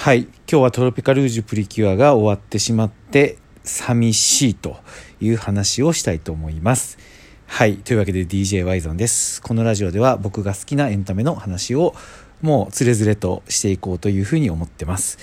[0.00, 0.22] はい。
[0.22, 4.78] 今日はトロピカルージュプリキュアが終わってしまって寂しいと
[5.20, 6.96] いう話をしたいと思います。
[7.46, 7.76] はい。
[7.76, 9.42] というわけで DJ ワイゾンです。
[9.42, 11.94] このラジオでは僕が好きなエンタメの話を
[12.40, 15.18] もうつれづれとしていこうというふうに思ってます。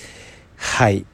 [0.58, 1.08] はい。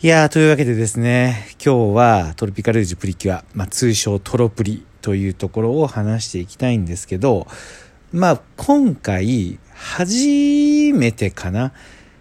[0.00, 7.48] いやーというわけでですね今日はトロピカルージュプリキュア、まあ、通称トロプリというところを話していきたいんですけど
[8.12, 11.72] まあ今回初めてかな。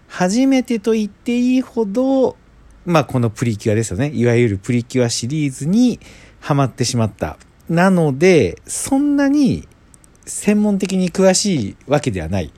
[0.07, 2.37] 初めてと言っていいほど、
[2.85, 4.11] まあこのプリキュアですよね。
[4.13, 5.99] いわゆるプリキュアシリーズに
[6.39, 7.37] ハマってしまった。
[7.69, 9.67] なので、そんなに
[10.25, 12.51] 専門的に詳しいわけではない。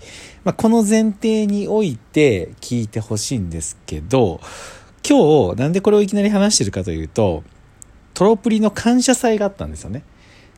[0.44, 4.40] まあ、この前提において聞いてほしいんですけど、
[5.08, 7.44] 今日なんでこれをいきなり話してるかというと、
[8.14, 10.04] トロプリの感謝祭があったんですよね。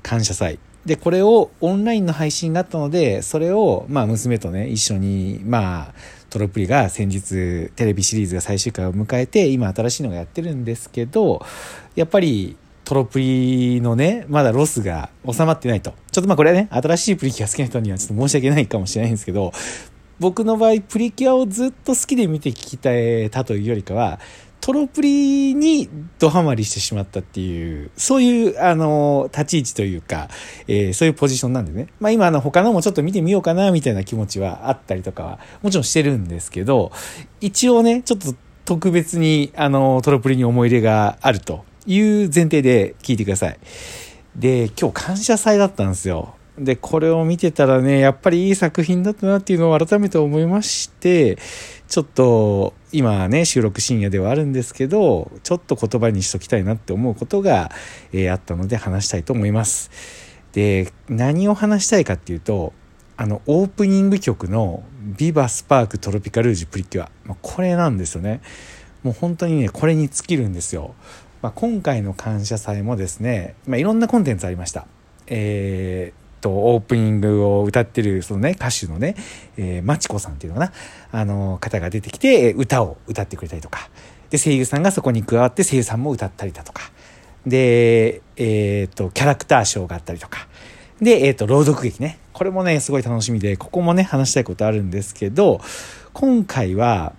[0.04, 0.60] 感謝祭。
[0.86, 5.94] で、これをオンラインの配信があったので、それを、まあ、娘とね、一緒に、まあ、
[6.30, 11.46] トロプリが先日、テレビシリーズが最終回を迎えて、今新しいのがやってるんですけど、
[11.96, 15.94] やっぱり、トロプリのね、まだロスが収まってないと。
[16.12, 19.54] ちょっとまあこれはね、新しいプリキュア好きな人にはちょっと申し訳ないかもしれないんですけど、
[20.20, 24.20] 僕の場合、プリキュアをずっと好きで見て聞きたというよりかは、
[24.62, 30.30] トロプリにドハマりしてしまったっていう、そういう、あの、立ち位置というか、
[30.68, 31.88] えー、そういうポジションなんでね。
[32.00, 36.92] まあ今、あの、他のもちょっと見てみようかな、みたいな気持ちはあったりとかは、もちろんしてるんですけど、
[37.42, 43.60] 一応ね、ちょっと特別に、あの、トロプリに思い入れがあるという前提で聞いてください。
[44.36, 46.36] で、今日感謝祭だったんですよ。
[46.58, 51.38] で、これを見てたらね、やっぱりいい作品だったなっていうのを改めて思いまして、
[51.88, 57.72] ちょっと今ね収録深夜ではあるんですけどちょっと言葉にしときたいなって思うことが、
[58.12, 59.92] えー、あったので話したいと思います。
[60.54, 62.74] で何を話したいかっていうと
[63.16, 64.84] あのオープニング曲の
[65.18, 68.42] 「ビバスパークトロピカルージュプリキュア」まあ、これなんですよね。
[69.04, 70.94] もう本当にねこれに尽きるんですよ、
[71.42, 74.86] まあ、今回の感謝祭もですね、まあ、いろんなコンテンツありました。
[75.28, 79.16] えーと、オープニングを歌ってる、そのね、歌手のね、
[79.58, 80.74] えー、 Machico さんっていうのかな、
[81.12, 83.90] あの、方が出てきて、歌を歌ってくれたりとか、
[84.30, 86.92] で、声優さんがそこに加わって声優さんも歌ったりだとか、
[87.46, 90.48] で、えっ、と、キャラクターショーがあったりとか、
[91.02, 92.20] で、えっ、と、朗読劇ね。
[92.34, 95.62] これもね、すごい楽しみで、ここもね、話したいことあるんですけど、
[96.14, 97.14] 今回は、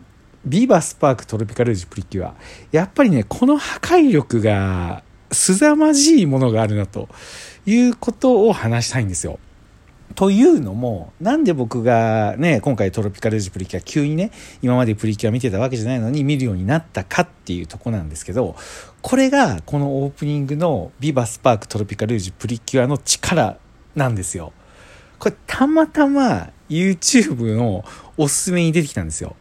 [0.44, 2.34] ビーバースパークトロピカルージュプリキュア。
[2.72, 7.08] やっぱりね、この破壊力が、凄まじいものがあるなと。
[7.66, 9.38] いうことを話したいんですよ。
[10.14, 14.30] というのも、なんで僕がね、今回トロピカルジュプリキュア急にね、
[14.60, 18.56] 今までプリキュア見てたわけじゃないのに見るようになったかっていうとこなんですけど、
[19.00, 23.58] これがこのオープニングのビバスパークトロピカルジュプリキュアの力
[23.94, 24.52] なんですよ。
[25.18, 27.84] これたまたま YouTube の
[28.16, 29.36] おすすめに出てきたんですよ。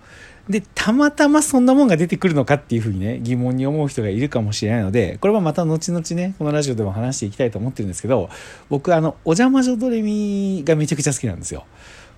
[0.49, 8.29] で、たまたまそんなもんが出てくるのかっていうふうにね、疑問に思う人がいるかもしれないので、これはまた後々ね、このラジオでも話していきたいと思ってるんですけど、
[8.69, 11.65] 僕、あの、おジャ魔女どれみがめちゃくちゃ好きなんですよ。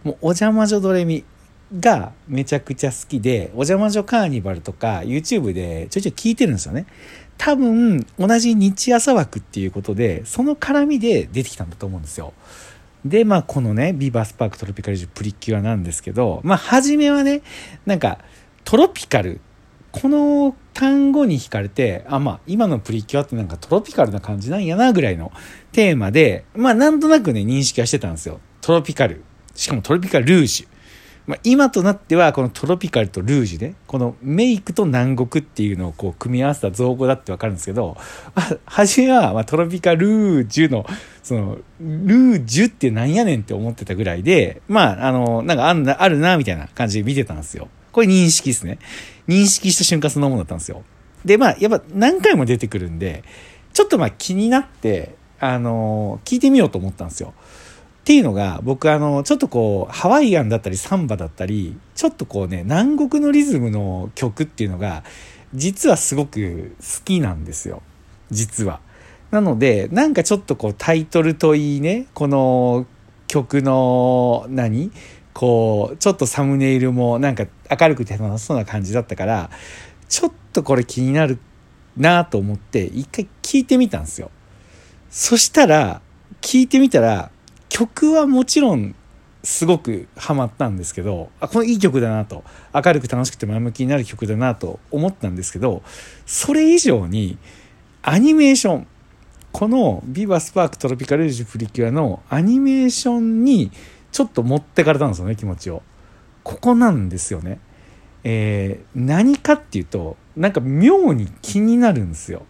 [0.04, 1.24] もう、おジャ魔女どれみ
[1.80, 6.86] がめちゃくちゃ好きで、おジャ魔女カーニバルとか YouTube でちょいちょい聞いてるんですよね。
[7.38, 12.34] 多分、同じニチアサ枠っていうことで、その絡みで出てきたんだと思うんですよ。
[13.06, 17.42] で、まあ、このね、ビバスパークトロピカルージュプリキュアなんですけど、まあ、初めはね、
[17.86, 18.20] なんか、
[18.64, 19.42] トロピカル、
[19.92, 25.32] この単語に惹かれて、あ、まあ、今のプリキュアってなんかトロピカルな感じなんやな、ぐらいの
[25.72, 28.40] テーマで、まあ、なんとなくね、認識はしてたんですよ。
[28.62, 29.24] トロピカル。
[29.54, 30.73] しかもトロピカルルージュ。
[31.26, 37.96] まあ、今となってはこのトロピカルとルージュねこのメイクと南国っていうのをこう組み合わせた造語だってわかるんですけど、
[38.36, 40.86] まあ、初めはまトロピカルージュの
[41.22, 47.70] そのルージュってなんやねんって思ってたぐらいでまああのなんかあんなあるなみたいな感じで見てたんですよ。
[47.94, 48.80] これ認識ですね。
[49.28, 50.84] 認識した瞬間そのものだったんですよ。
[51.24, 53.24] でまあやっぱ何回も出てくるんで
[53.72, 57.34] ちょっとまあ気になってあの聞いてみようと思ったんですよ。
[58.04, 65.06] っていうのが僕あのちょっとこうハワイアンだったりサンバだったりちょっとこうね南国のリズムの曲っていうのが
[65.54, 67.82] 実はすごく好きなんですよ
[68.30, 68.82] 実は。
[69.32, 72.86] なのでなんかちょっとこうタイトルといいねこの
[73.28, 74.92] 曲の何
[75.34, 77.46] こうちょっとサムネイルもなんか
[77.80, 79.50] 明るくて楽しそうな感じだったから
[80.10, 81.40] ちょっとこれ気になる
[81.96, 84.30] なと思って一回聞いてみたんですよ。
[85.10, 86.02] そしたら
[86.42, 87.32] 聞いてみたら
[87.74, 88.94] 曲はもちろん
[89.42, 92.44] すごくハマったんですけどあこのいい曲だなと。
[92.72, 95.82] 明るく楽しくて前向きになる曲だなと思ったんですけど
[96.28, 97.40] それ以上に
[98.04, 98.88] アニメーション
[99.52, 103.72] この「ビバスパークトロピカルージュプリキュア」のアニメーションに
[104.12, 105.82] ちょっと持ってかれたんですよね気持ちを。
[106.44, 107.60] ここなんですよね。
[108.24, 112.46] えー、何かっていうとなんか妙に気になるんですよ。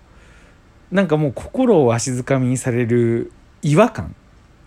[0.92, 3.32] なんかもう心をわしづかみにされる
[3.62, 4.16] 違和感。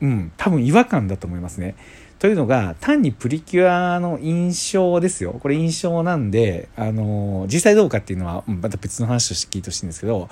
[0.00, 1.76] うん多分違和感だと思いますね
[2.19, 10.28] というのが単にプリキュアの印象ですよこれ印象なんであの実際どうかっていうのはまた別の話として聞いてほしいんですけど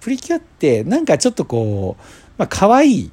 [0.00, 2.02] プリキュアってなんかちょっとこう
[2.38, 3.12] まあ可愛い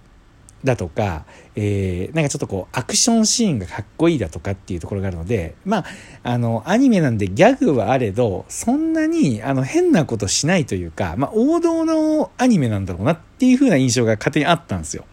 [0.64, 1.26] だとか、
[1.56, 5.86] えー、なんかちょっとこうアクションシーンがかっこいいだとかっていうところがあるのでまあ
[6.24, 15.06] あのアニメなんでギャグはあれどそんなにあの変なことしないというか、まあ、王道のアニメなんだろうなっていう風な印象が勝手にあったんですよ。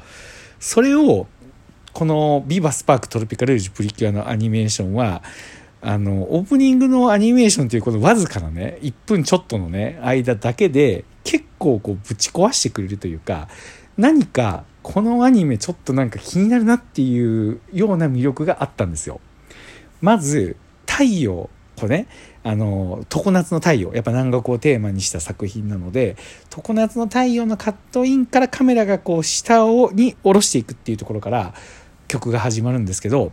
[0.63, 1.27] それを
[1.93, 5.25] この「ビバスパークトロピカルージュプリキュア」のアニメーションは
[5.81, 13.49] あのオープニングのアニメーションというこのわずかなね1分ちょっとのね間だけで結構こうぶち壊してくれるというか
[13.99, 19.21] 何かこのアニメちょっとなんか気になるなっていうような魅力があったんですよ。
[20.01, 20.57] まず
[20.87, 21.51] 太陽
[21.83, 22.07] これね
[22.45, 26.17] あの常夏の太陽やっぱ南国をテーマにした作品なので
[26.49, 31.55] 常夏の太陽のカットインからカメラがこう下をに下ろしていくっていうところから
[32.07, 33.33] 曲が始まるんですけど、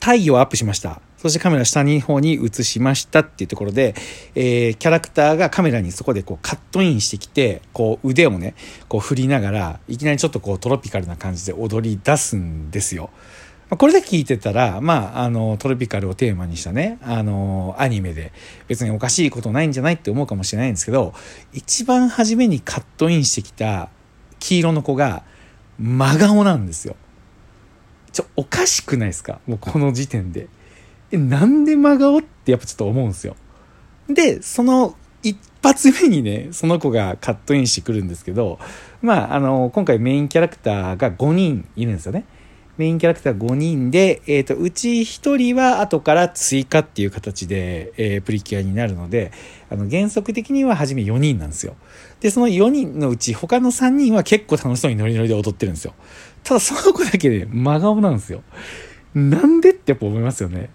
[0.00, 1.02] 太陽をアップしました。
[1.18, 3.94] そしてカメラ下に方に移しましたっていうところで、
[4.34, 8.54] えー、キャラクターがカメラにそこでこうカットインしてきて、こう腕をね、
[8.88, 13.10] こう振りながら、いきなりちょっとこうトロピカルな感じで踊り出すんですよ。
[13.70, 18.32] まこれで聞いてたら、まあ、あの、トロピカルをテーマにしたね、あの、アニメで、
[18.68, 21.14] 別におかしいことないんじゃないって思うかもしれないんですけど、
[21.52, 23.88] 一番初めにカットインしてきた
[24.40, 25.22] 黄色の子が、
[25.78, 26.96] 真顔なんですよ。
[28.12, 29.40] ちょ、おかしくないですか？
[29.46, 30.48] もうこの時点で。
[31.12, 33.36] え、なんで真顔ってやっぱちょっと思うんですよ。
[34.08, 38.58] で、その一発目にね、その子がカットインしてくるんですけど、
[39.00, 42.24] まあ、あの、今回メインキャラクターが5人いるんですよね。
[42.80, 49.32] メインキャラクター5人で、えっ、ー、と、うち1人は後から追加っていう形で、えー、プリキュアになるので、
[49.68, 51.76] あの、原則的には初め4人なんですよ。
[52.20, 55.92] で、その4人のうち他の3人は結構楽しそうにノリノリで踊ってるんですよ。
[56.42, 58.42] ただその子だけで真顔なんですよ。
[59.14, 60.70] なんでってやっぱ思いますよね。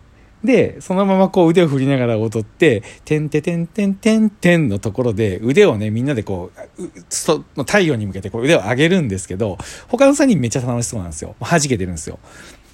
[0.45, 9.57] で、そのままこう腕を振りながら踊って、てんててんてんてんてんのところで腕をね、みんなでこう、そ太陽に向けてこう腕を上げるんですけど、
[9.87, 11.35] 他の3人めっちゃ楽しそうなんですよ。
[11.39, 12.19] 弾けてるんですよ。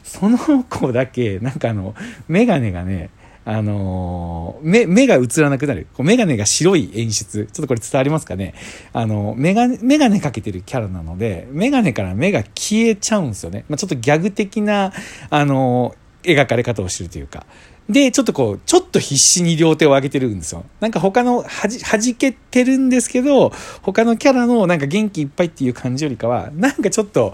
[0.03, 1.95] その子だけ、なんかあの、
[2.27, 3.09] メガネがね、
[3.43, 5.87] あのー、目、目が映らなくなる。
[5.93, 7.47] こうメガネが白い演出。
[7.51, 8.53] ちょっとこれ伝わりますかね。
[8.93, 13.65] あの、メガネ、メガネかけてるキャラなので、メガネから目が消えちゃうんですよね。
[13.67, 14.93] まあ、ちょっとギャグ的な、
[15.31, 17.45] あのー、描かれ方をしてるというか。
[17.89, 20.65] で、ちょっとこう、ちょっと必死に両手を上げてるんですよ。
[20.79, 23.51] なんか他の、はじ、弾けてるんですけど、
[23.81, 27.33] 他のキャラのなんか元気いっぱいっていう感じよりかは、なんかちょっと、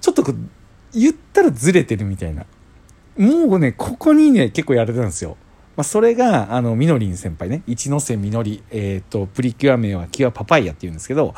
[0.00, 0.36] ちょっとこう、
[0.92, 2.44] 言ったらずれてるみたいな。
[3.16, 5.36] もうね、ここにね、結構やられたんですよ。
[5.76, 11.34] まあ、それが、あの、みのりん先輩ね、一ノ瀬みのり、えっ、ー、と、プリキュア名はキュアパパイヤって言うんですけど、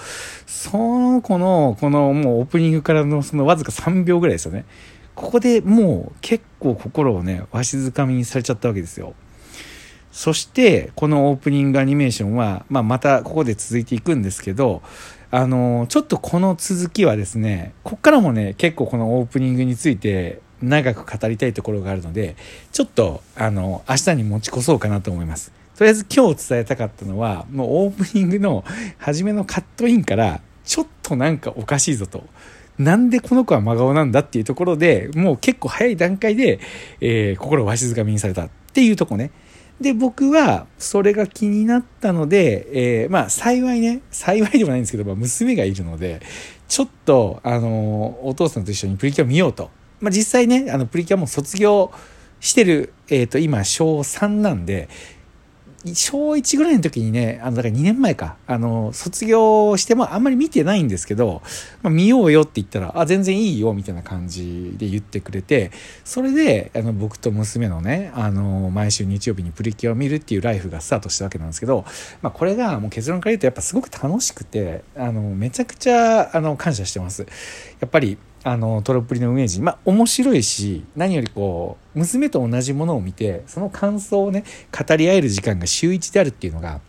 [0.47, 4.65] その子の、このもうオープニングからのそのわずか3秒ぐらいですよね。
[5.19, 9.15] ここでもう結構心をね、わしづかみにされちゃったわけですよ。
[10.13, 14.81] そして、このオープニングアニメーションは、まあ、またここで続いていくんですけど、
[15.33, 22.37] あの、ちょっとこの続きはですね、こっからもね、結構このオープニングについて長く語りたいところがあるので、
[22.71, 25.51] ちょっと、あの、明日に持ち越そうかなと思います。
[25.77, 28.65] とりあえず今日伝えたかったのは、もうオープニングの
[28.99, 32.25] 初めのカットインから、ちょっとなんかおかしいぞと。
[32.79, 36.61] なんでこの子は真顔なんだっていうところで、もう結構早い段階で、
[37.01, 39.31] えー、心をわしづかみにされたっていうとこね。
[39.81, 46.21] で、僕はそれが気になったので、えー、まあ幸いね、幸いでもないんですけど、まあ、娘がいるので、
[46.69, 49.71] ちょっと、あの、お父さんと一緒にプリキュア見ようと
[50.01, 51.93] まあ、実際ね、あの、プリキュアも卒業
[52.41, 54.89] してる、えっ、ー、と、今、小3なんで、
[55.95, 61.43] 小1ぐらいの時にね、あの、だから2年前か、あの、卒業してもあんまり見てないんですけど、
[61.83, 65.71] まあ、見ようよって言ったら、あ、全然いいよ、みたいな感じで言ってくれて、
[66.05, 71.85] それで、あの、僕と娘のね、あの、毎週日曜日にプリキュアを見るっていうライフがスタートしたわけなんですけど、
[72.23, 77.27] まあ、これがもう結論から言うとやっぱすごく楽しくて、あの、めちゃくちゃ、あの、感謝してます。
[77.81, 86.81] やっぱり、あのトロプリの運営陣まあ面白いし何よりこう娘と同じものを見てその感想をね語り合える時間が週1であるっていうのが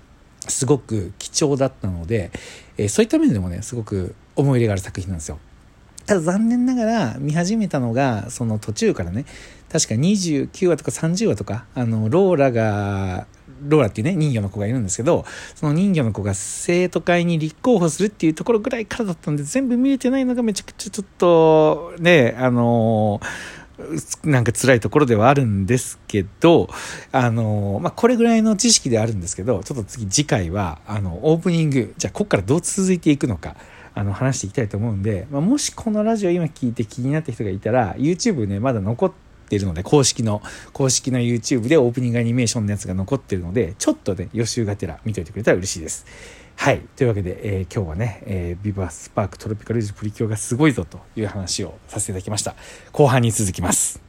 [0.47, 2.31] すごく貴重だったので、
[2.77, 5.39] えー、そういった面でもねすごく思い入れがある作品なんですよ。
[6.05, 9.25] ただ残念ながら見始めたのがその途中からね
[9.71, 13.27] 確か29話とか30話とかあのローラが
[13.61, 15.25] ローラっていうね、人魚の子がいるんですけど、
[15.55, 23.19] その人魚の子が生徒会に立候補するっていうところぐらいからだったんで、全部見れてないのがめちゃくちゃちょっと、ね、あの
[24.23, 26.69] なんか辛いところではあるんですけど、
[27.11, 33.55] あの、まあ、これぐらいの知識であるんですけど、ちょっと次次回は、あの、オープニング、じゃあここからどう続いていくのか、
[33.95, 40.41] あの、話していきたいと思うんで、まあ、もしこのラジオ今聞いて気になった人がいたら、YouTube ね、まだ残ってるので、公式の、
[40.73, 46.05] 公式の YouTube でオープニングアニメーションのやつが残ってるので、ちょっとね、予習がてら見といてくれたら嬉しいです。
[46.55, 46.81] はい。
[46.97, 52.55] というわけで、えー、今日はね、えー、ビバスパークトロピカルジュプリキュアがすごいぞという話をさせていただきました。
[52.91, 54.08] 後半に続きます。